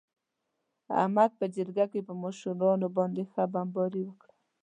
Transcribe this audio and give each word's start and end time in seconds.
احمد 1.01 1.31
په 1.39 1.45
جرگه 1.55 1.85
کې 1.91 2.01
په 2.07 2.13
مشرانو 2.21 2.87
باندې 2.97 3.21
ښه 3.31 3.43
بمباري 3.53 4.01
وکړه. 4.05 4.33